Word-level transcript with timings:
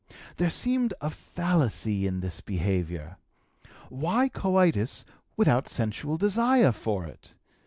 "There 0.37 0.49
seemed 0.49 0.95
a 0.99 1.11
fallacy 1.11 2.07
in 2.07 2.21
this 2.21 2.41
behavior. 2.41 3.17
Why 3.89 4.29
coitus 4.29 5.05
without 5.37 5.67
sensual 5.67 6.17
desire 6.17 6.71
for 6.71 7.05
it? 7.05 7.35